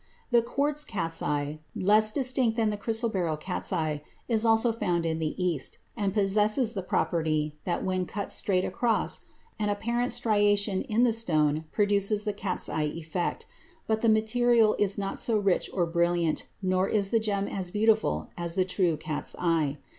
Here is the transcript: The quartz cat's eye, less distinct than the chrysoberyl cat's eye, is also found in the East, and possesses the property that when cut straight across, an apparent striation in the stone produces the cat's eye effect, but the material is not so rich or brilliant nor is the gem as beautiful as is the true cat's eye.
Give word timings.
The 0.31 0.41
quartz 0.41 0.83
cat's 0.83 1.21
eye, 1.21 1.59
less 1.75 2.09
distinct 2.09 2.57
than 2.57 2.71
the 2.71 2.75
chrysoberyl 2.75 3.39
cat's 3.39 3.71
eye, 3.71 4.01
is 4.27 4.43
also 4.47 4.73
found 4.73 5.05
in 5.05 5.19
the 5.19 5.35
East, 5.37 5.77
and 5.95 6.11
possesses 6.11 6.73
the 6.73 6.81
property 6.81 7.55
that 7.65 7.85
when 7.85 8.07
cut 8.07 8.31
straight 8.31 8.65
across, 8.65 9.25
an 9.59 9.69
apparent 9.69 10.11
striation 10.11 10.83
in 10.87 11.03
the 11.03 11.13
stone 11.13 11.65
produces 11.71 12.23
the 12.23 12.33
cat's 12.33 12.67
eye 12.67 12.91
effect, 12.97 13.45
but 13.85 14.01
the 14.01 14.09
material 14.09 14.75
is 14.79 14.97
not 14.97 15.19
so 15.19 15.37
rich 15.37 15.69
or 15.71 15.85
brilliant 15.85 16.47
nor 16.63 16.87
is 16.87 17.11
the 17.11 17.19
gem 17.19 17.47
as 17.47 17.69
beautiful 17.69 18.31
as 18.35 18.53
is 18.53 18.55
the 18.55 18.65
true 18.65 18.97
cat's 18.97 19.35
eye. 19.37 19.77